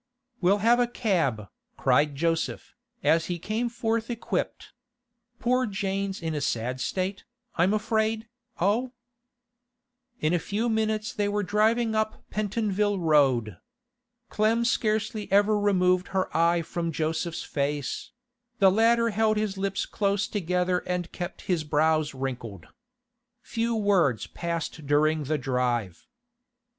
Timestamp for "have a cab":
0.65-1.45